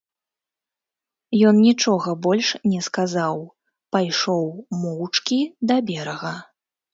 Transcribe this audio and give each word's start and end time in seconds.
Ён 1.49 1.59
нічога 1.67 2.09
больш 2.27 2.47
не 2.71 2.79
сказаў, 2.87 3.37
пайшоў 3.97 4.49
моўчкі 4.87 5.39
да 5.71 5.75
берага. 5.93 6.35